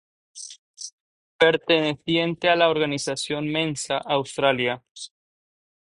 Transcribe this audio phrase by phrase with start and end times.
[1.37, 4.83] Perteneciente a la organización Mensa Australia.